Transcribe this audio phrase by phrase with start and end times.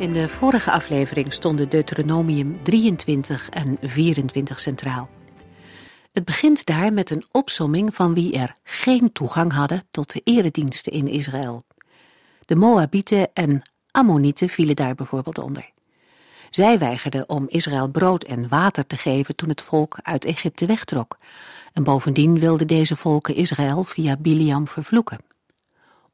[0.00, 5.08] In de vorige aflevering stonden Deuteronomium 23 en 24 centraal.
[6.12, 10.92] Het begint daar met een opsomming van wie er geen toegang hadden tot de erediensten
[10.92, 11.62] in Israël.
[12.46, 15.70] De Moabieten en Ammonieten vielen daar bijvoorbeeld onder.
[16.50, 21.18] Zij weigerden om Israël brood en water te geven toen het volk uit Egypte wegtrok.
[21.72, 25.29] En bovendien wilden deze volken Israël via Biliam vervloeken.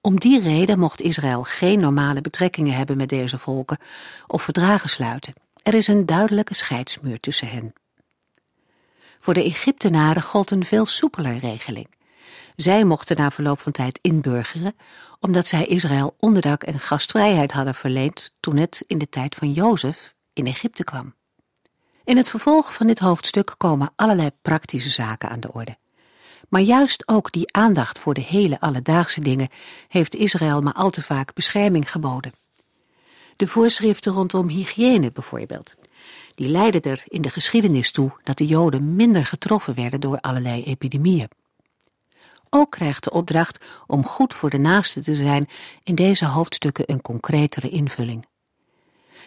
[0.06, 3.78] Om die reden mocht Israël geen normale betrekkingen hebben met deze volken
[4.26, 5.32] of verdragen sluiten.
[5.62, 7.72] Er is een duidelijke scheidsmuur tussen hen.
[9.20, 11.88] Voor de Egyptenaren gold een veel soepeler regeling.
[12.56, 14.76] Zij mochten na verloop van tijd inburgeren,
[15.20, 20.14] omdat zij Israël onderdak en gastvrijheid hadden verleend toen het in de tijd van Jozef
[20.32, 21.14] in Egypte kwam.
[22.04, 25.76] In het vervolg van dit hoofdstuk komen allerlei praktische zaken aan de orde.
[26.48, 29.48] Maar juist ook die aandacht voor de hele alledaagse dingen
[29.88, 32.32] heeft Israël maar al te vaak bescherming geboden.
[33.36, 35.74] De voorschriften rondom hygiëne bijvoorbeeld.
[36.34, 40.64] Die leidden er in de geschiedenis toe dat de Joden minder getroffen werden door allerlei
[40.64, 41.28] epidemieën.
[42.50, 45.48] Ook krijgt de opdracht om goed voor de naaste te zijn
[45.82, 48.26] in deze hoofdstukken een concretere invulling.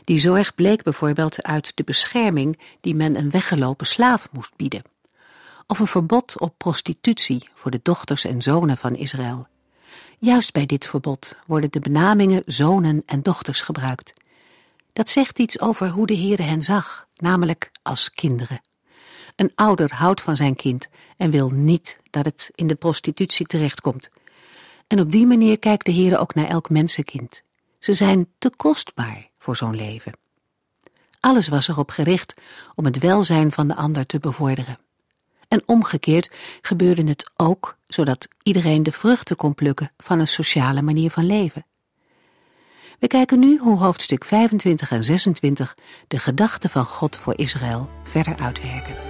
[0.03, 4.84] Die zorg bleek bijvoorbeeld uit de bescherming die men een weggelopen slaaf moest bieden
[5.70, 9.47] of een verbod op prostitutie voor de dochters en zonen van Israël.
[10.19, 14.13] Juist bij dit verbod worden de benamingen zonen en dochters gebruikt.
[14.94, 18.62] Dat zegt iets over hoe de Heere hen zag, namelijk als kinderen.
[19.35, 20.88] Een ouder houdt van zijn kind
[21.18, 24.09] en wil niet dat het in de prostitutie terechtkomt.
[24.88, 27.41] En op die manier kijkt de Heere ook naar elk mensenkind.
[27.79, 30.13] Ze zijn te kostbaar voor zo'n leven.
[31.19, 32.34] Alles was erop gericht
[32.75, 34.79] om het welzijn van de ander te bevorderen.
[35.49, 41.11] En omgekeerd gebeurde het ook zodat iedereen de vruchten kon plukken van een sociale manier
[41.11, 41.65] van leven.
[42.99, 45.77] We kijken nu hoe hoofdstuk 25 en 26
[46.07, 49.09] de gedachten van God voor Israël verder uitwerken.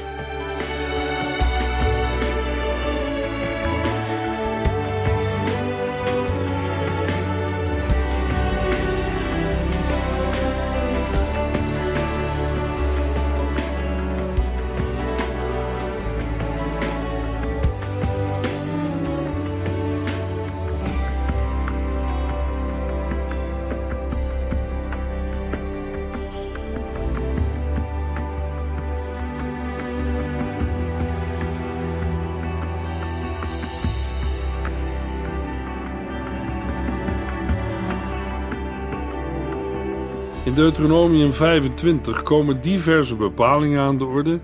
[40.50, 44.40] In Deuteronomium 25 komen diverse bepalingen aan de orde,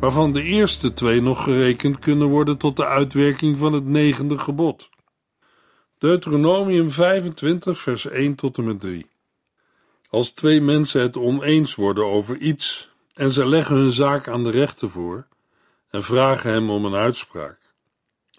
[0.00, 4.88] waarvan de eerste twee nog gerekend kunnen worden tot de uitwerking van het negende gebod.
[5.98, 9.06] Deuteronomium 25, vers 1 tot en met 3.
[10.08, 14.50] Als twee mensen het oneens worden over iets en ze leggen hun zaak aan de
[14.50, 15.26] rechter voor
[15.90, 17.58] en vragen hem om een uitspraak,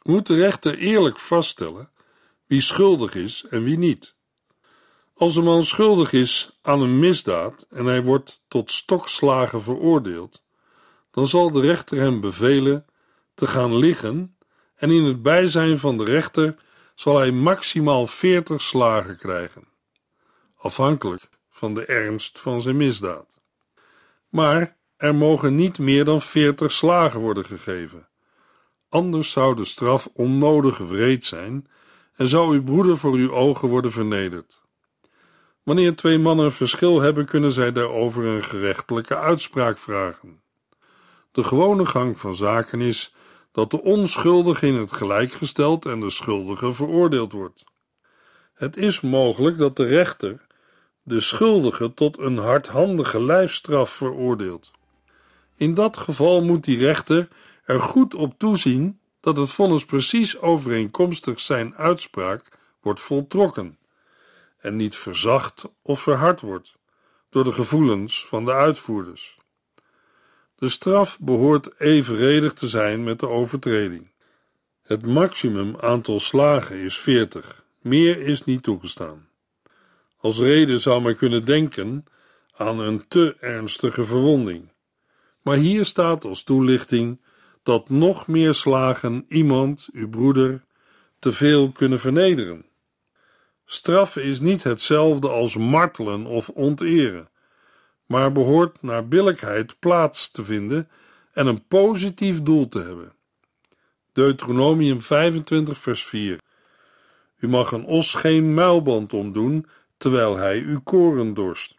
[0.04, 1.90] moet de rechter eerlijk vaststellen
[2.46, 4.18] wie schuldig is en wie niet.
[5.20, 10.44] Als een man schuldig is aan een misdaad en hij wordt tot stokslagen veroordeeld,
[11.12, 12.86] dan zal de rechter hem bevelen
[13.34, 14.38] te gaan liggen
[14.76, 16.56] en in het bijzijn van de rechter
[16.96, 19.68] zal hij maximaal veertig slagen krijgen,
[20.56, 23.42] afhankelijk van de ernst van zijn misdaad.
[24.30, 28.08] Maar er mogen niet meer dan veertig slagen worden gegeven,
[28.90, 31.68] anders zou de straf onnodig wreed zijn
[32.16, 34.68] en zou uw broeder voor uw ogen worden vernederd.
[35.64, 40.42] Wanneer twee mannen verschil hebben, kunnen zij daarover een gerechtelijke uitspraak vragen.
[41.32, 43.16] De gewone gang van zaken is
[43.52, 47.64] dat de onschuldige in het gelijk gesteld en de schuldige veroordeeld wordt.
[48.54, 50.48] Het is mogelijk dat de rechter
[51.04, 54.72] de schuldige tot een hardhandige lijfstraf veroordeelt.
[55.56, 57.28] In dat geval moet die rechter
[57.66, 63.78] er goed op toezien dat het vonnis precies overeenkomstig zijn uitspraak wordt voltrokken
[64.60, 66.78] en niet verzacht of verhard wordt
[67.30, 69.38] door de gevoelens van de uitvoerders.
[70.56, 74.12] De straf behoort evenredig te zijn met de overtreding.
[74.82, 79.30] Het maximum aantal slagen is 40, meer is niet toegestaan.
[80.18, 82.06] Als reden zou men kunnen denken
[82.56, 84.72] aan een te ernstige verwonding.
[85.42, 87.22] Maar hier staat als toelichting
[87.64, 90.64] dat nog meer slagen iemand, uw broeder,
[91.20, 92.66] te veel kunnen vernederen.
[93.72, 97.30] Straffen is niet hetzelfde als martelen of onteren,
[98.06, 100.90] maar behoort naar billijkheid plaats te vinden
[101.34, 103.14] en een positief doel te hebben.
[104.14, 106.40] Deuteronomium 25, vers 4.
[107.38, 109.66] U mag een os geen muilband omdoen
[109.98, 111.76] terwijl hij uw koren dorst.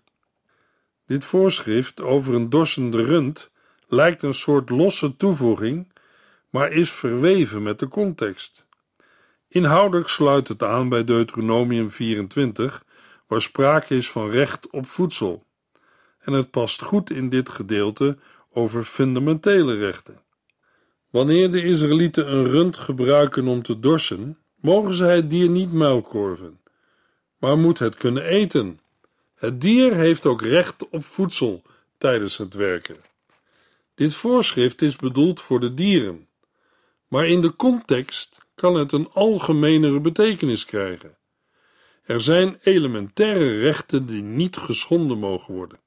[1.07, 3.51] Dit voorschrift over een dorsende rund
[3.87, 5.93] lijkt een soort losse toevoeging,
[6.51, 8.69] maar is verweven met de context.
[9.53, 12.85] Inhoudelijk sluit het aan bij Deuteronomium 24,
[13.27, 15.45] waar sprake is van recht op voedsel.
[16.21, 18.19] En het past goed in dit gedeelte
[18.53, 20.23] over fundamentele rechten.
[21.11, 26.61] Wanneer de Israëlieten een rund gebruiken om te dorsen, mogen zij het dier niet muilkorven,
[27.39, 28.81] maar moet het kunnen eten.
[29.35, 31.63] Het dier heeft ook recht op voedsel
[31.99, 32.97] tijdens het werken.
[33.95, 36.29] Dit voorschrift is bedoeld voor de dieren,
[37.09, 41.17] maar in de context kan het een algemenere betekenis krijgen.
[42.03, 45.79] Er zijn elementaire rechten die niet geschonden mogen worden.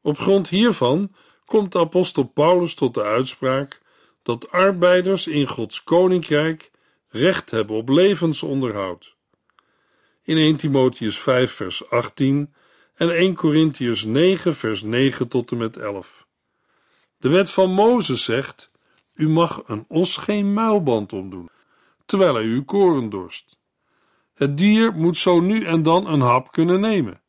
[0.00, 1.14] Op grond hiervan
[1.44, 3.80] komt de apostel Paulus tot de uitspraak
[4.22, 6.70] dat arbeiders in Gods koninkrijk
[7.08, 9.16] recht hebben op levensonderhoud.
[10.22, 12.54] In 1 Timotheus 5 vers 18
[12.94, 16.26] en 1 Corinthians 9 vers 9 tot en met 11.
[17.18, 18.70] De wet van Mozes zegt:
[19.14, 21.50] U mag een os geen muilband omdoen,
[22.08, 23.58] terwijl hij uw koren dorst.
[24.34, 27.20] Het dier moet zo nu en dan een hap kunnen nemen.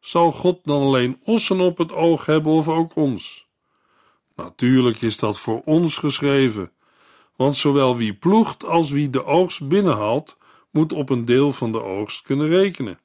[0.00, 3.48] Zal God dan alleen ossen op het oog hebben of ook ons?
[4.36, 6.72] Natuurlijk is dat voor ons geschreven,
[7.36, 10.36] want zowel wie ploegt als wie de oogst binnenhaalt,
[10.70, 12.98] moet op een deel van de oogst kunnen rekenen.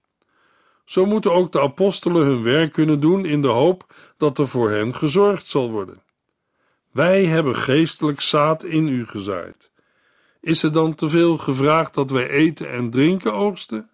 [0.85, 4.69] Zo moeten ook de apostelen hun werk kunnen doen in de hoop dat er voor
[4.69, 6.03] hen gezorgd zal worden.
[6.91, 9.72] Wij hebben geestelijk zaad in u gezaaid.
[10.43, 13.89] Is er dan te veel gevraagd dat wij eten en drinken oogsten?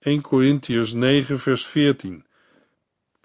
[0.00, 2.26] 1 Corinthians 9 vers 14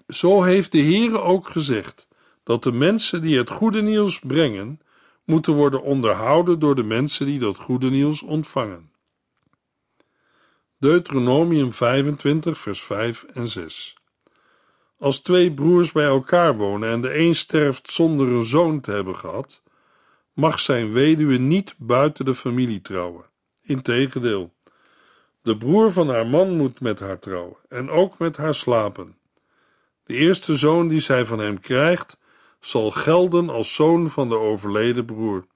[0.06, 2.08] Zo heeft de Heere ook gezegd
[2.42, 4.80] dat de mensen die het goede nieuws brengen,
[5.24, 8.90] moeten worden onderhouden door de mensen die dat goede nieuws ontvangen.
[10.78, 13.96] Deuteronomium 25, vers 5 en 6.
[14.98, 19.16] Als twee broers bij elkaar wonen en de een sterft zonder een zoon te hebben
[19.16, 19.62] gehad,
[20.34, 23.24] mag zijn weduwe niet buiten de familie trouwen.
[23.62, 24.54] Integendeel,
[25.42, 29.16] de broer van haar man moet met haar trouwen en ook met haar slapen.
[30.04, 32.18] De eerste zoon die zij van hem krijgt,
[32.60, 35.46] zal gelden als zoon van de overleden broer,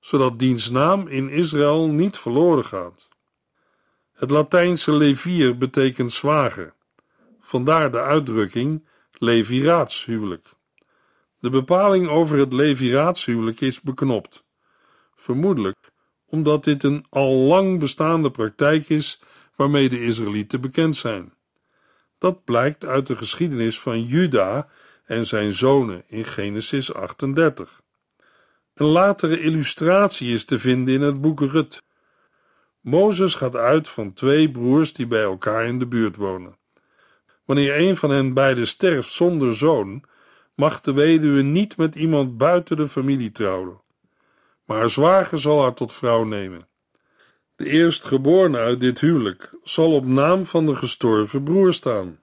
[0.00, 3.08] zodat diens naam in Israël niet verloren gaat.
[4.12, 6.74] Het Latijnse levier betekent zwager,
[7.40, 10.53] vandaar de uitdrukking leviraatshuwelijk.
[11.44, 14.44] De bepaling over het leviraatshuwelijk is beknopt,
[15.14, 15.92] vermoedelijk
[16.26, 19.20] omdat dit een al lang bestaande praktijk is
[19.56, 21.32] waarmee de Israëlieten bekend zijn.
[22.18, 24.68] Dat blijkt uit de geschiedenis van Juda
[25.04, 27.82] en zijn zonen in Genesis 38.
[28.74, 31.82] Een latere illustratie is te vinden in het boek Rut.
[32.80, 36.58] Mozes gaat uit van twee broers die bij elkaar in de buurt wonen.
[37.44, 40.04] Wanneer een van hen beiden sterft zonder zoon,
[40.54, 43.80] mag de weduwe niet met iemand buiten de familie trouwen,
[44.64, 46.66] maar haar zwager zal haar tot vrouw nemen.
[47.56, 52.18] De eerstgeborene uit dit huwelijk zal op naam van de gestorven broer staan.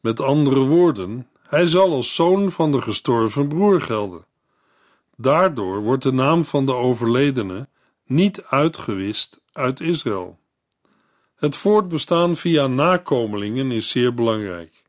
[0.00, 4.24] Met andere woorden, hij zal als zoon van de gestorven broer gelden.
[5.16, 7.68] Daardoor wordt de naam van de overledene
[8.06, 10.38] niet uitgewist uit Israël.
[11.36, 14.79] Het voortbestaan via nakomelingen is zeer belangrijk.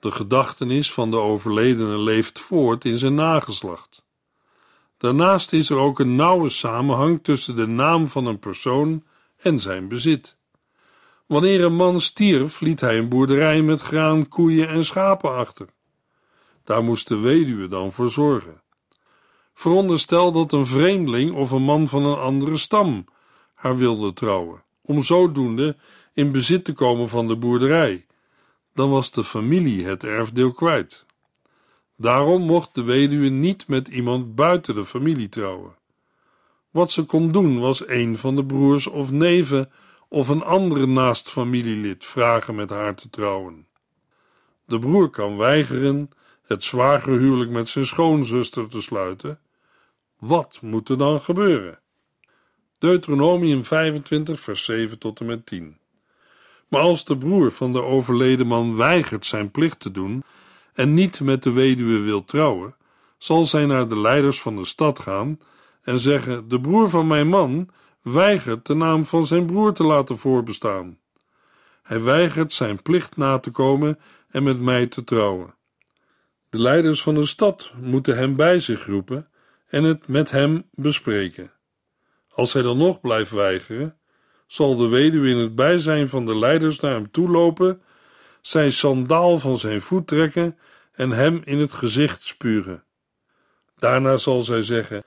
[0.00, 4.04] De gedachtenis van de overledene leeft voort in zijn nageslacht.
[4.96, 9.04] Daarnaast is er ook een nauwe samenhang tussen de naam van een persoon
[9.36, 10.36] en zijn bezit.
[11.26, 15.66] Wanneer een man stierf, liet hij een boerderij met graan, koeien en schapen achter.
[16.64, 18.62] Daar moest de weduwe dan voor zorgen.
[19.54, 23.04] Veronderstel dat een vreemdeling of een man van een andere stam
[23.54, 25.76] haar wilde trouwen, om zodoende
[26.12, 28.06] in bezit te komen van de boerderij.
[28.74, 31.06] Dan was de familie het erfdeel kwijt.
[31.96, 35.74] Daarom mocht de weduwe niet met iemand buiten de familie trouwen.
[36.70, 39.70] Wat ze kon doen was een van de broers of neven
[40.08, 43.66] of een andere naast familielid vragen met haar te trouwen.
[44.64, 46.10] De broer kan weigeren
[46.42, 49.40] het zwagerhuwelijk met zijn schoonzuster te sluiten.
[50.18, 51.80] Wat moet er dan gebeuren?
[52.78, 55.79] Deuteronomium 25, vers 7 tot en met 10.
[56.70, 60.24] Maar als de broer van de overleden man weigert zijn plicht te doen
[60.72, 62.74] en niet met de weduwe wil trouwen,
[63.18, 65.38] zal zij naar de leiders van de stad gaan
[65.82, 67.68] en zeggen: De broer van mijn man
[68.02, 70.98] weigert de naam van zijn broer te laten voorbestaan.
[71.82, 73.98] Hij weigert zijn plicht na te komen
[74.28, 75.54] en met mij te trouwen.
[76.50, 79.28] De leiders van de stad moeten hem bij zich roepen
[79.66, 81.52] en het met hem bespreken.
[82.28, 83.99] Als hij dan nog blijft weigeren,
[84.50, 87.82] zal de weduwe in het bijzijn van de leiders naar hem toe lopen,
[88.40, 90.58] zijn sandaal van zijn voet trekken
[90.92, 92.82] en hem in het gezicht spuren.
[93.78, 95.04] Daarna zal zij zeggen: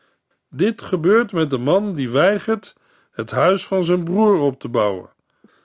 [0.50, 2.76] Dit gebeurt met de man die weigert
[3.12, 5.10] het huis van zijn broer op te bouwen.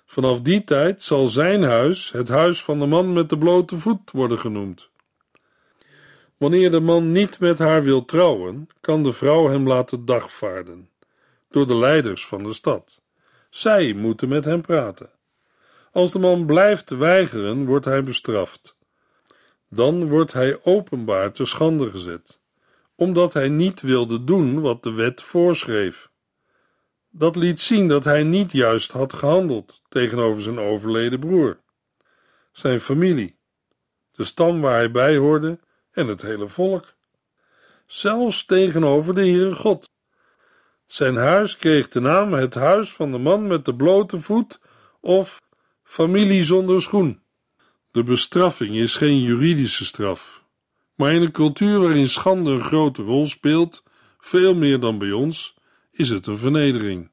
[0.07, 4.11] Vanaf die tijd zal zijn huis het huis van de man met de blote voet
[4.11, 4.91] worden genoemd.
[6.37, 10.91] Wanneer de man niet met haar wil trouwen, kan de vrouw hem laten dagvaarden
[11.51, 13.01] door de leiders van de stad.
[13.59, 15.11] Zij moeten met hem praten.
[15.93, 18.77] Als de man blijft weigeren, wordt hij bestraft.
[19.69, 22.41] Dan wordt hij openbaar te schande gezet,
[22.95, 26.11] omdat hij niet wilde doen wat de wet voorschreef.
[27.11, 31.61] Dat liet zien dat hij niet juist had gehandeld tegenover zijn overleden broer,
[32.53, 33.39] zijn familie,
[34.13, 35.59] de stam waar hij bij hoorde
[35.91, 36.95] en het hele volk.
[37.87, 39.97] Zelfs tegenover de Heere God.
[40.89, 44.61] Zijn huis kreeg de naam het huis van de man met de blote voet
[45.01, 45.41] of
[45.83, 47.21] familie zonder schoen.
[47.91, 50.43] De bestraffing is geen juridische straf,
[50.95, 53.83] maar in een cultuur waarin schande een grote rol speelt,
[54.19, 55.55] veel meer dan bij ons,
[55.91, 57.11] is het een vernedering.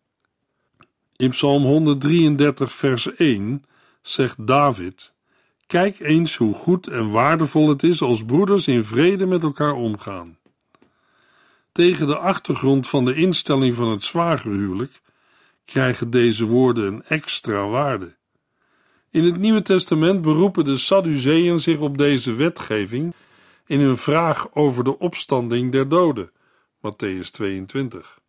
[1.15, 3.63] In Psalm 133, vers 1
[4.01, 5.13] zegt David:
[5.67, 10.37] Kijk eens hoe goed en waardevol het is als broeders in vrede met elkaar omgaan.
[11.75, 15.01] Tegen de achtergrond van de instelling van het zwagerhuwelijk
[15.65, 18.15] krijgen deze woorden een extra waarde.
[19.09, 23.13] In het Nieuwe Testament beroepen de Sadduceeën zich op deze wetgeving
[23.65, 26.31] in hun vraag over de opstanding der doden,
[26.77, 28.19] Matthäus 22.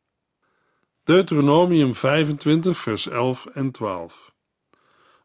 [1.05, 4.33] Deuteronomium 25, vers 11 en 12.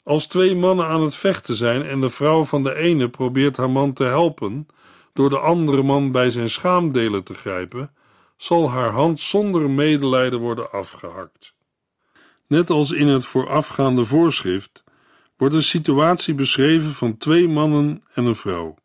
[0.04, 3.70] Als twee mannen aan het vechten zijn en de vrouw van de ene probeert haar
[3.70, 4.68] man te helpen
[5.14, 7.94] door de andere man bij zijn schaamdelen te grijpen,
[8.42, 11.54] zal haar hand zonder medelijden worden afgehakt.
[12.48, 14.84] Net als in het voorafgaande voorschrift
[15.38, 18.76] wordt een situatie beschreven van twee mannen en een vrouw.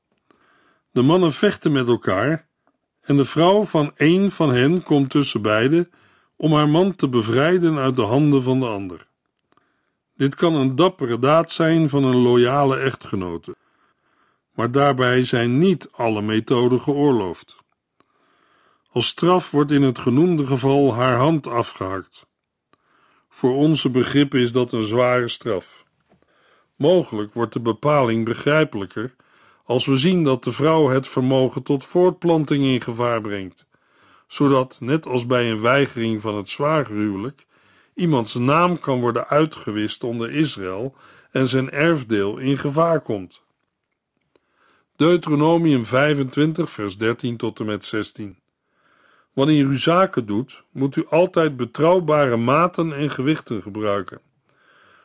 [0.90, 2.46] De mannen vechten met elkaar
[3.00, 5.90] en de vrouw van een van hen komt tussen beiden
[6.36, 9.06] om haar man te bevrijden uit de handen van de ander.
[10.16, 13.56] Dit kan een dappere daad zijn van een loyale echtgenote,
[14.54, 17.55] maar daarbij zijn niet alle methoden geoorloofd.
[18.96, 22.26] Als straf wordt in het genoemde geval haar hand afgehakt.
[23.28, 25.84] Voor onze begrippen is dat een zware straf.
[26.76, 29.14] Mogelijk wordt de bepaling begrijpelijker
[29.64, 33.66] als we zien dat de vrouw het vermogen tot voortplanting in gevaar brengt,
[34.26, 37.46] zodat, net als bij een weigering van het zwagerhuwelijk,
[37.94, 40.94] iemands naam kan worden uitgewist onder Israël
[41.30, 43.42] en zijn erfdeel in gevaar komt.
[44.96, 48.36] Deuteronomium 25, vers 13 tot en met 16.
[49.36, 54.20] Wanneer u zaken doet, moet u altijd betrouwbare maten en gewichten gebruiken,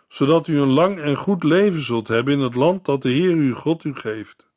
[0.07, 3.31] zodat u een lang en goed leven zult hebben in het land dat de Heer
[3.31, 4.47] uw God u geeft.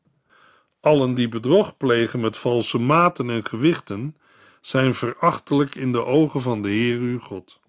[0.81, 4.17] Allen die bedrog plegen met valse maten en gewichten,
[4.61, 7.61] zijn verachtelijk in de ogen van de Heer uw God.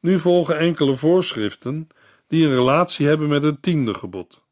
[0.00, 1.88] Nu volgen enkele voorschriften
[2.28, 4.42] die een relatie hebben met het tiende gebod.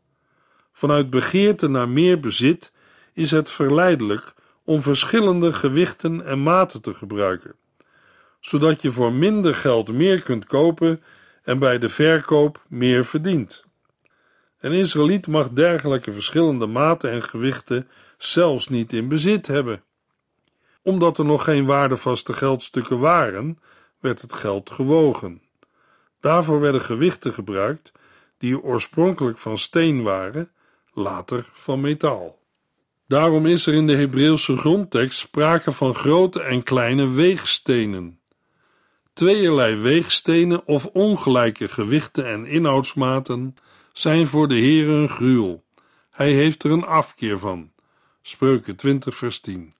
[0.72, 2.72] Vanuit begeerte naar meer bezit
[3.12, 7.54] is het verleidelijk om verschillende gewichten en maten te gebruiken,
[8.40, 11.02] zodat je voor minder geld meer kunt kopen
[11.42, 13.64] en bij de verkoop meer verdient.
[14.60, 19.82] Een Israëliet mag dergelijke verschillende maten en gewichten zelfs niet in bezit hebben.
[20.82, 23.58] Omdat er nog geen waardevaste geldstukken waren,
[24.00, 25.42] werd het geld gewogen.
[26.20, 27.92] Daarvoor werden gewichten gebruikt
[28.38, 30.50] die oorspronkelijk van steen waren,
[30.92, 32.38] later van metaal.
[33.06, 38.20] Daarom is er in de Hebreeuwse grondtekst sprake van grote en kleine weegstenen.
[39.12, 43.54] Tweeërlei weegstenen of ongelijke gewichten en inhoudsmaten
[43.92, 45.64] zijn voor de Heer een gruwel.
[46.10, 47.72] Hij heeft er een afkeer van.
[48.22, 49.74] Spreuken 20 vers 10.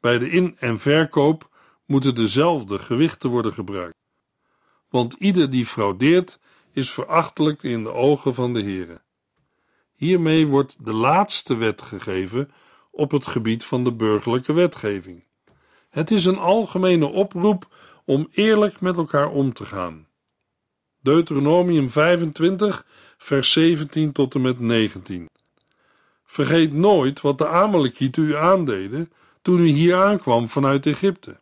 [0.00, 1.48] Bij de in- en verkoop
[1.86, 3.96] moeten dezelfde gewichten worden gebruikt.
[4.88, 6.38] Want ieder die fraudeert
[6.72, 9.02] is verachtelijk in de ogen van de Heere.
[10.04, 12.50] Hiermee wordt de laatste wet gegeven
[12.90, 15.24] op het gebied van de burgerlijke wetgeving.
[15.90, 17.68] Het is een algemene oproep
[18.04, 20.06] om eerlijk met elkaar om te gaan.
[21.00, 22.86] Deuteronomium 25,
[23.18, 25.28] vers 17 tot en met 19.
[26.24, 31.40] Vergeet nooit wat de Amalekieten u aandeden toen u hier aankwam vanuit Egypte.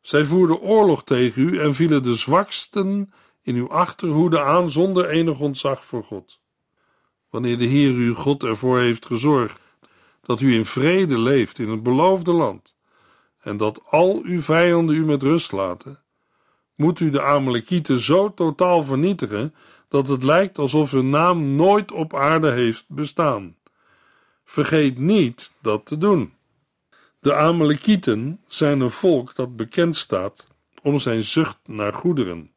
[0.00, 5.40] Zij voerden oorlog tegen u en vielen de zwaksten in uw achterhoede aan zonder enig
[5.40, 6.44] ontzag voor God.
[7.36, 9.60] Wanneer de Heer uw God ervoor heeft gezorgd
[10.22, 12.76] dat u in vrede leeft in het beloofde land
[13.40, 16.02] en dat al uw vijanden u met rust laten,
[16.74, 19.54] moet u de Amalekieten zo totaal vernietigen
[19.88, 23.56] dat het lijkt alsof hun naam nooit op aarde heeft bestaan.
[24.44, 26.32] Vergeet niet dat te doen.
[27.20, 30.46] De Amalekieten zijn een volk dat bekend staat
[30.82, 32.50] om zijn zucht naar goederen.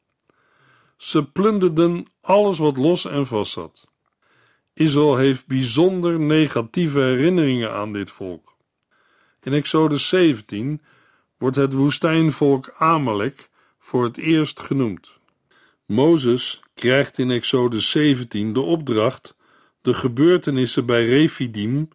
[0.98, 3.88] Ze plunderden alles wat los en vast zat.
[4.79, 8.55] Israël heeft bijzonder negatieve herinneringen aan dit volk.
[9.43, 10.81] In Exodus 17
[11.38, 15.12] wordt het woestijnvolk Amalek voor het eerst genoemd.
[15.86, 19.36] Mozes krijgt in Exodus 17 de opdracht
[19.81, 21.89] de gebeurtenissen bij Refidim,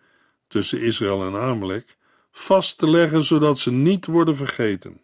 [0.48, 1.96] tussen Israël en Amalek,
[2.32, 5.00] vast te leggen zodat ze niet worden vergeten.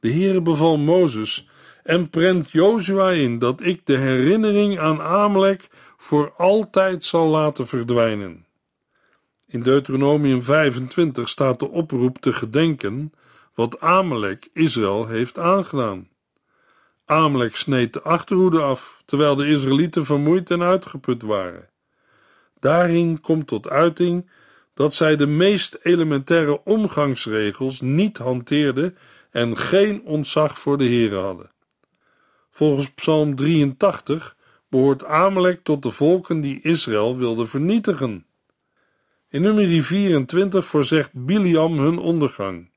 [0.00, 1.48] De Heere beval Mozes
[1.82, 5.68] en prent Jozua in dat ik de herinnering aan Amalek
[6.00, 8.46] voor altijd zal laten verdwijnen.
[9.46, 13.12] In Deuteronomium 25 staat de oproep te gedenken
[13.54, 16.08] wat Amalek Israël heeft aangedaan.
[17.04, 21.68] Amalek sneed de achterhoede af, terwijl de Israëlieten vermoeid en uitgeput waren.
[22.60, 24.30] Daarin komt tot uiting
[24.74, 28.96] dat zij de meest elementaire omgangsregels niet hanteerden
[29.30, 31.50] en geen ontzag voor de Heer hadden.
[32.50, 34.38] Volgens Psalm 83
[34.70, 38.26] behoort Amalek tot de volken die Israël wilden vernietigen.
[39.28, 42.70] In nummer 24 voorzegt Biliam hun ondergang.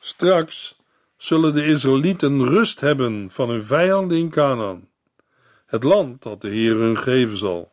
[0.00, 0.76] Straks
[1.16, 4.88] zullen de Israëlieten rust hebben van hun vijanden in Canaan,
[5.66, 7.72] het land dat de Heer hun geven zal.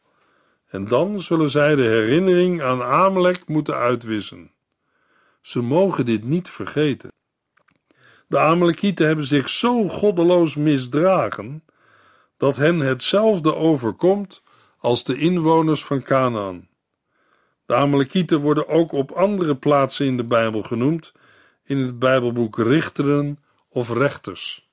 [0.68, 4.52] En dan zullen zij de herinnering aan Amalek moeten uitwissen.
[5.42, 7.12] Ze mogen dit niet vergeten.
[8.28, 11.64] De Amalekieten hebben zich zo goddeloos misdragen
[12.46, 14.42] dat hen hetzelfde overkomt
[14.80, 16.68] als de inwoners van Canaan.
[17.66, 21.14] De Amalekieten worden ook op andere plaatsen in de Bijbel genoemd,
[21.64, 24.70] in het Bijbelboek Richteren of Rechters.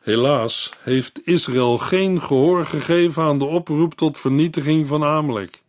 [0.00, 5.62] Helaas heeft Israël geen gehoor gegeven aan de oproep tot vernietiging van Amalek.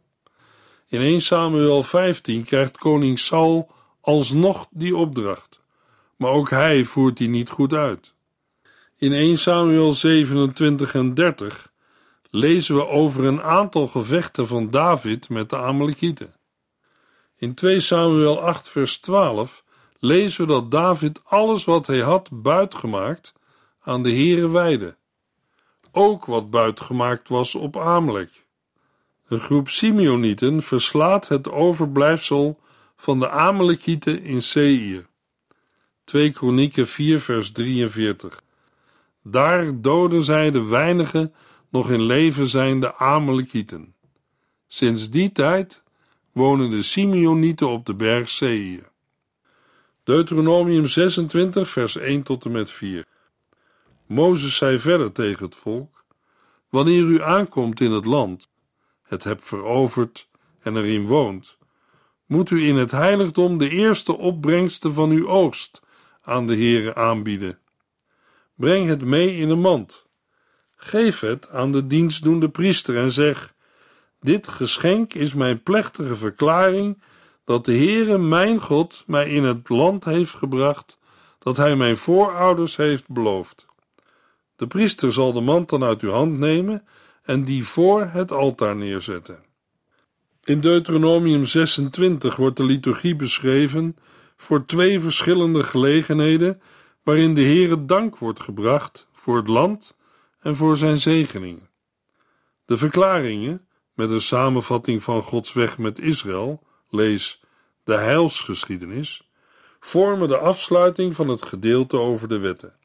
[0.87, 5.59] In 1 Samuel 15 krijgt koning Saul alsnog die opdracht,
[6.17, 8.13] maar ook hij voert die niet goed uit.
[9.03, 11.71] In 1 Samuel 27 en 30
[12.29, 16.35] lezen we over een aantal gevechten van David met de Amalekieten.
[17.37, 19.63] In 2 Samuel 8 vers 12
[19.99, 23.33] lezen we dat David alles wat hij had buitgemaakt
[23.81, 24.95] aan de Heere wijde.
[25.91, 28.45] Ook wat buitgemaakt was op Amalek.
[29.27, 32.59] Een groep Simeonieten verslaat het overblijfsel
[32.95, 35.05] van de Amalekieten in Seir.
[36.03, 38.42] 2 Kronieken 4 vers 43
[39.23, 41.31] daar doden zij de weinige
[41.69, 43.95] nog in leven zijnde Amalekieten.
[44.67, 45.83] Sinds die tijd
[46.31, 48.91] wonen de Simeonieten op de berg Seir.
[50.03, 53.05] Deuteronomium 26, vers 1 tot en met 4.
[54.05, 56.05] Mozes zei verder tegen het volk:
[56.69, 58.49] Wanneer u aankomt in het land,
[59.03, 61.57] het hebt veroverd en erin woont,
[62.25, 65.81] moet u in het heiligdom de eerste opbrengsten van uw oogst
[66.21, 67.57] aan de Heere aanbieden
[68.55, 70.05] Breng het mee in een mand.
[70.75, 73.53] Geef het aan de dienstdoende priester en zeg:
[74.19, 77.03] Dit geschenk is mijn plechtige verklaring
[77.43, 80.97] dat de Heere mijn God mij in het land heeft gebracht
[81.39, 83.65] dat hij mijn voorouders heeft beloofd.
[84.55, 86.83] De priester zal de mand dan uit uw hand nemen
[87.23, 89.43] en die voor het altaar neerzetten.
[90.43, 93.97] In Deuteronomium 26 wordt de liturgie beschreven
[94.37, 96.61] voor twee verschillende gelegenheden
[97.03, 99.97] waarin de Heere dank wordt gebracht voor het land
[100.39, 101.69] en voor zijn zegeningen.
[102.65, 107.43] De verklaringen, met een samenvatting van Gods weg met Israël, lees
[107.83, 109.29] de heilsgeschiedenis,
[109.79, 112.75] vormen de afsluiting van het gedeelte over de wetten.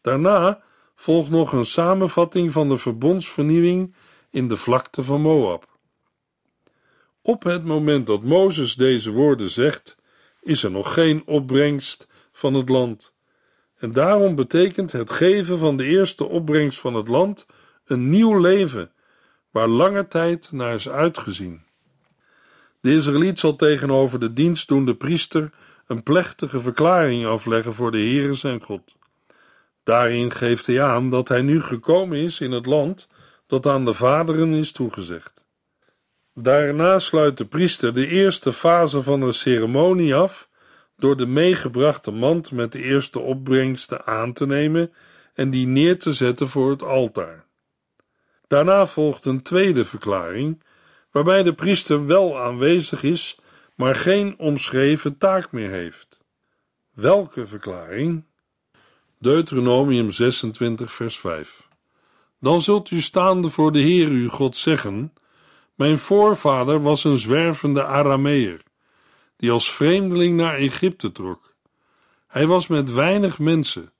[0.00, 0.62] Daarna
[0.94, 3.94] volgt nog een samenvatting van de verbondsvernieuwing
[4.30, 5.78] in de vlakte van Moab.
[7.22, 9.96] Op het moment dat Mozes deze woorden zegt,
[10.40, 13.12] is er nog geen opbrengst van het land.
[13.78, 17.46] En daarom betekent het geven van de eerste opbrengst van het land
[17.84, 18.90] een nieuw leven,
[19.50, 21.62] waar lange tijd naar is uitgezien.
[22.80, 25.50] De Israëliet zal tegenover de dienstdoende priester
[25.86, 28.96] een plechtige verklaring afleggen voor de Heere zijn God.
[29.82, 33.08] Daarin geeft hij aan dat hij nu gekomen is in het land
[33.46, 35.44] dat aan de vaderen is toegezegd.
[36.34, 40.47] Daarna sluit de priester de eerste fase van de ceremonie af
[40.98, 44.92] door de meegebrachte mand met de eerste opbrengsten aan te nemen
[45.34, 47.44] en die neer te zetten voor het altaar.
[48.46, 50.62] Daarna volgt een tweede verklaring,
[51.10, 53.40] waarbij de priester wel aanwezig is,
[53.74, 56.20] maar geen omschreven taak meer heeft.
[56.94, 58.24] Welke verklaring?
[59.18, 61.68] Deuteronomium 26, vers 5.
[62.40, 65.12] Dan zult u staande voor de Heer uw God zeggen:
[65.74, 68.62] Mijn voorvader was een zwervende Arameer,
[69.38, 71.54] die als vreemdeling naar Egypte trok.
[72.26, 73.92] Hij was met weinig mensen,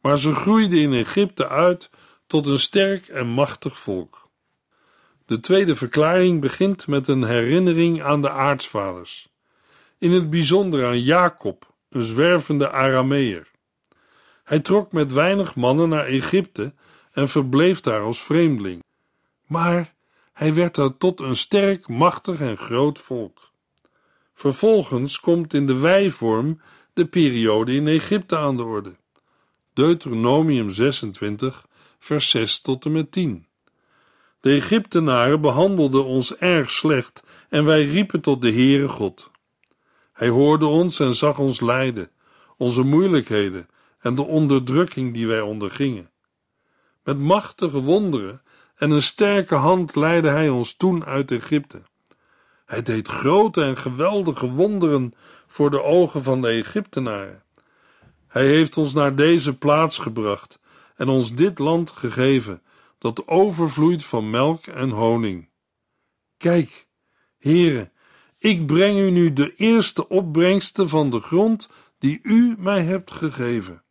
[0.00, 1.90] maar ze groeiden in Egypte uit
[2.26, 4.28] tot een sterk en machtig volk.
[5.26, 9.28] De tweede verklaring begint met een herinnering aan de aartsvaders,
[9.98, 13.50] in het bijzonder aan Jacob, een zwervende Arameer.
[14.44, 16.74] Hij trok met weinig mannen naar Egypte
[17.12, 18.82] en verbleef daar als vreemdeling.
[19.46, 19.94] Maar
[20.32, 23.47] hij werd daar tot een sterk, machtig en groot volk.
[24.38, 26.60] Vervolgens komt in de wijvorm
[26.92, 28.96] de periode in Egypte aan de orde.
[29.72, 31.66] Deuteronomium 26,
[31.98, 33.46] vers 6 tot en met 10.
[34.40, 39.30] De Egyptenaren behandelden ons erg slecht en wij riepen tot de Heere God.
[40.12, 42.10] Hij hoorde ons en zag ons lijden,
[42.56, 46.10] onze moeilijkheden en de onderdrukking die wij ondergingen.
[47.04, 48.42] Met machtige wonderen
[48.76, 51.82] en een sterke hand leidde hij ons toen uit Egypte.
[52.68, 55.14] Hij deed grote en geweldige wonderen
[55.46, 57.42] voor de ogen van de Egyptenaren.
[58.26, 60.58] Hij heeft ons naar deze plaats gebracht
[60.96, 62.62] en ons dit land gegeven,
[62.98, 65.48] dat overvloeit van melk en honing.
[66.36, 66.88] Kijk,
[67.38, 67.92] heren,
[68.38, 73.82] ik breng u nu de eerste opbrengsten van de grond die u mij hebt gegeven.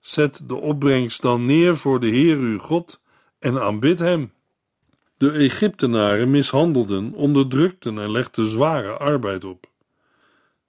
[0.00, 3.00] Zet de opbrengst dan neer voor de Heer uw God
[3.38, 4.32] en aanbid hem.
[5.20, 9.66] De Egyptenaren mishandelden, onderdrukten en legden zware arbeid op.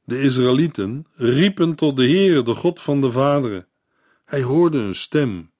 [0.04, 3.68] De Israëlieten riepen tot de Heere, de God van de vaderen.
[4.26, 5.52] Hij hoorde hun stem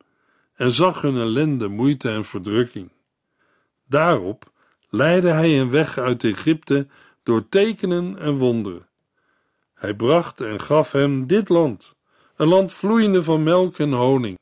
[0.54, 2.92] en zag hun ellende, moeite en verdrukking.
[3.88, 4.52] Daarop
[4.90, 6.88] leidde hij hen weg uit Egypte
[7.24, 8.88] door tekenen en wonderen.
[9.74, 11.96] Hij bracht en gaf hem dit land,
[12.36, 14.38] een land vloeiende van melk en honing.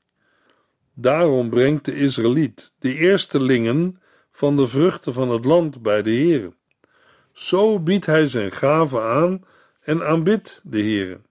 [0.93, 3.99] Daarom brengt de Israëliet de eerstelingen
[4.39, 6.53] van de vruchten van het land bij de Heere.
[7.31, 9.45] Zo biedt hij zijn gave aan
[9.83, 11.21] en aanbidt de Heere.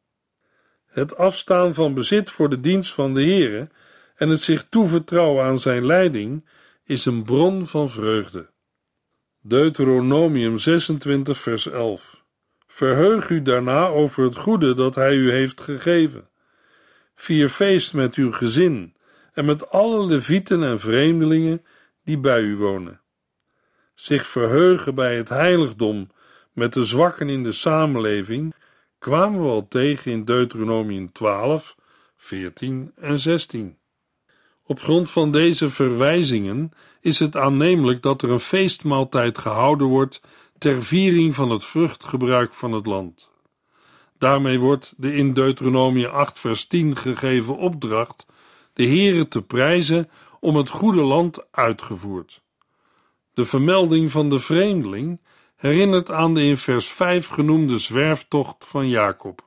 [0.87, 3.69] Het afstaan van bezit voor de dienst van de Heere
[4.17, 6.49] en het zich toevertrouwen aan zijn leiding
[6.85, 8.51] is een bron van vreugde.
[9.41, 12.25] Deuteronomium 26 vers 11
[12.67, 16.29] Verheug u daarna over het goede dat hij u heeft gegeven.
[17.15, 18.95] Vier feest met uw gezin
[19.33, 21.63] en met alle levieten en vreemdelingen
[22.09, 23.01] die bij u wonen.
[23.95, 26.11] Zich verheugen bij het heiligdom
[26.53, 28.55] met de zwakken in de samenleving
[28.99, 31.77] kwamen we al tegen in Deuteronomium 12,
[32.17, 33.77] 14 en 16.
[34.63, 40.21] Op grond van deze verwijzingen is het aannemelijk dat er een feestmaaltijd gehouden wordt
[40.59, 43.29] ter viering van het vruchtgebruik van het land.
[44.19, 48.27] Daarmee wordt de in Deuteronomium 8 vers 10 gegeven opdracht
[48.73, 50.09] de Heere te prijzen
[50.41, 52.43] om het goede land uitgevoerd.
[53.35, 55.21] De vermelding van de vreemdeling
[55.57, 59.47] herinnert aan de in vers 5 genoemde zwerftocht van Jacob.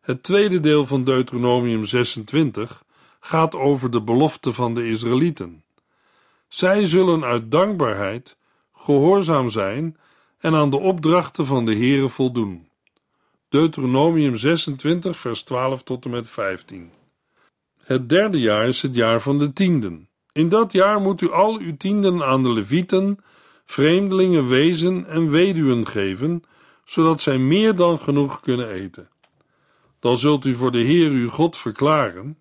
[0.00, 2.84] Het tweede deel van Deuteronomium 26
[3.20, 5.64] gaat over de belofte van de Israëlieten.
[6.48, 8.36] Zij zullen uit dankbaarheid
[8.72, 9.96] gehoorzaam zijn
[10.38, 12.68] en aan de opdrachten van de Heere voldoen.
[13.48, 16.90] Deuteronomium 26, vers 12 tot en met 15.
[17.84, 20.08] Het derde jaar is het jaar van de tienden.
[20.32, 23.18] In dat jaar moet u al uw tienden aan de levieten,
[23.64, 26.42] vreemdelingen, wezen en weduwen geven,
[26.84, 29.08] zodat zij meer dan genoeg kunnen eten.
[30.00, 32.36] Dan zult u voor de Heer uw God verklaren: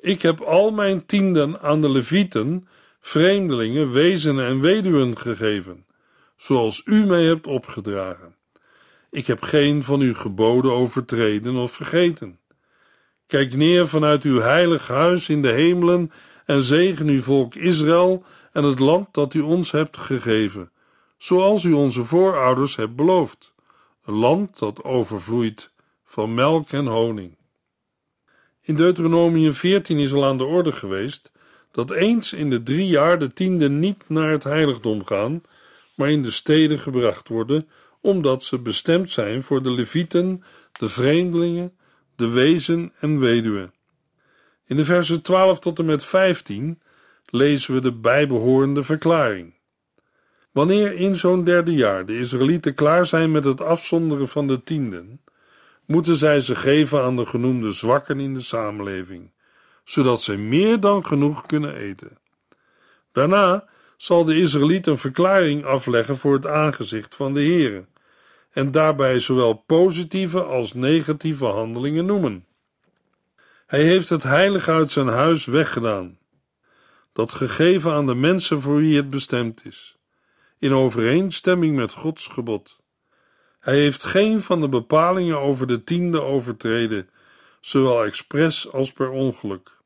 [0.00, 2.68] Ik heb al mijn tienden aan de levieten,
[3.00, 5.84] vreemdelingen, wezen en weduwen gegeven,
[6.36, 8.34] zoals u mij hebt opgedragen.
[9.10, 12.37] Ik heb geen van uw geboden overtreden of vergeten.
[13.28, 16.12] Kijk neer vanuit uw heilig huis in de hemelen
[16.44, 20.70] en zegen uw volk Israël en het land dat u ons hebt gegeven,
[21.18, 23.52] zoals u onze voorouders hebt beloofd,
[24.04, 25.70] een land dat overvloeit
[26.04, 27.36] van melk en honing.
[28.62, 31.32] In Deuteronomium 14 is al aan de orde geweest
[31.70, 35.42] dat eens in de drie jaar de tienden niet naar het heiligdom gaan,
[35.94, 37.68] maar in de steden gebracht worden,
[38.00, 41.77] omdat ze bestemd zijn voor de levieten, de vreemdelingen,
[42.18, 43.72] de wezen en weduwen.
[44.66, 46.80] In de versen 12 tot en met 15
[47.26, 49.54] lezen we de bijbehorende verklaring.
[50.52, 55.20] Wanneer in zo'n derde jaar de Israëlieten klaar zijn met het afzonderen van de tienden,
[55.84, 59.30] moeten zij ze geven aan de genoemde zwakken in de samenleving,
[59.84, 62.18] zodat zij meer dan genoeg kunnen eten.
[63.12, 67.84] Daarna zal de Israëliet een verklaring afleggen voor het aangezicht van de Heere
[68.58, 72.46] en daarbij zowel positieve als negatieve handelingen noemen.
[73.66, 76.18] Hij heeft het heilig uit zijn huis weggedaan,
[77.12, 79.98] dat gegeven aan de mensen voor wie het bestemd is,
[80.58, 82.78] in overeenstemming met Gods gebod.
[83.60, 87.10] Hij heeft geen van de bepalingen over de tiende overtreden,
[87.60, 89.76] zowel expres als per ongeluk.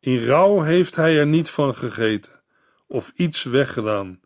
[0.00, 2.42] In rouw heeft hij er niet van gegeten
[2.86, 4.20] of iets weggedaan,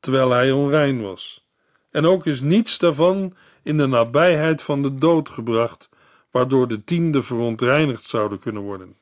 [0.00, 1.48] terwijl hij onrein was.
[1.90, 5.88] En ook is niets daarvan in de nabijheid van de dood gebracht,
[6.30, 8.96] waardoor de tiende verontreinigd zouden kunnen worden.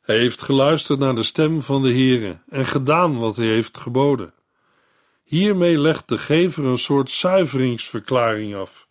[0.00, 4.34] Hij heeft geluisterd naar de stem van de Heere en gedaan wat hij heeft geboden.
[5.24, 8.88] Hiermee legt de gever een soort zuiveringsverklaring af.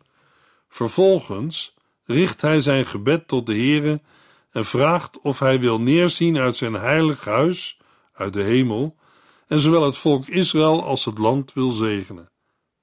[0.67, 1.73] Vervolgens
[2.05, 4.01] richt hij zijn gebed tot de Heere
[4.51, 7.79] en vraagt of hij wil neerzien uit zijn heilig huis,
[8.13, 8.95] uit de hemel,
[9.47, 12.29] en zowel het volk Israël als het land wil zegenen.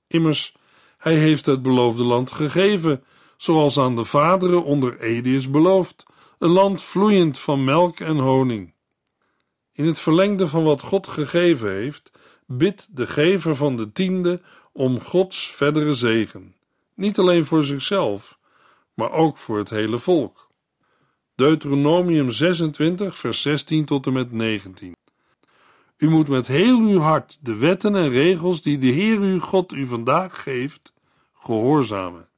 [0.07, 0.55] Immers,
[0.99, 3.05] hij heeft het beloofde land gegeven,
[3.37, 6.05] zoals aan de vaderen onder Ede is beloofd,
[6.39, 8.75] een land vloeiend van melk en honing.
[9.73, 12.11] In het verlengde van wat God gegeven heeft,
[12.47, 14.41] bidt de gever van de tiende
[14.73, 16.55] om Gods verdere zegen,
[16.95, 18.39] niet alleen voor zichzelf,
[18.95, 20.51] maar ook voor het hele volk.
[21.35, 24.95] Deuteronomium 26, vers 16 tot en met 19.
[25.97, 29.73] U moet met heel uw hart de wetten en regels die de Heer uw God
[29.73, 30.93] u vandaag geeft,
[31.35, 32.29] gehoorzamen.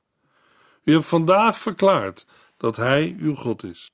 [0.84, 3.90] U hebt vandaag verklaard dat Hij uw God is.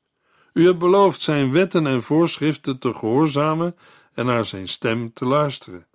[0.53, 3.77] U hebt beloofd Zijn wetten en voorschriften te gehoorzamen
[4.14, 5.87] en naar Zijn stem te luisteren.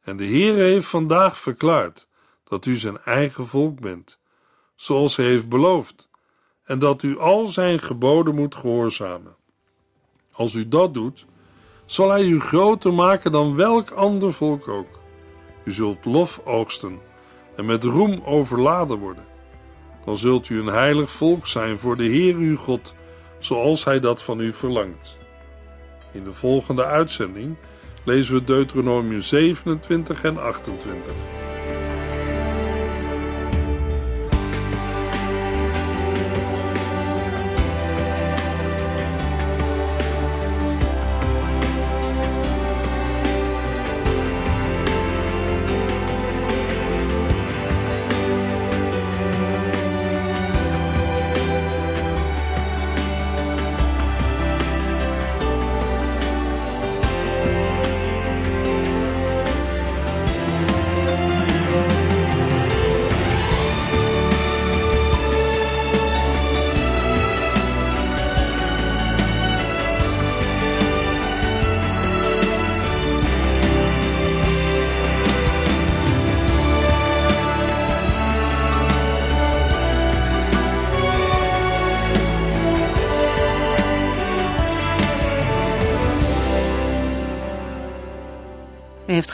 [0.00, 2.08] En de Heer heeft vandaag verklaard
[2.44, 4.18] dat u Zijn eigen volk bent,
[4.74, 6.08] zoals Hij heeft beloofd,
[6.64, 9.36] en dat u al Zijn geboden moet gehoorzamen.
[10.32, 11.26] Als u dat doet,
[11.90, 15.00] zal hij u groter maken dan welk ander volk ook.
[15.64, 16.98] U zult lof oogsten
[17.56, 19.24] en met roem overladen worden.
[20.04, 22.94] Dan zult u een heilig volk zijn voor de Heer uw God,
[23.38, 25.16] zoals hij dat van u verlangt.
[26.12, 27.56] In de volgende uitzending
[28.04, 31.12] lezen we Deuteronomium 27 en 28.